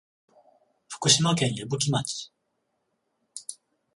[0.89, 2.31] 福島県矢吹町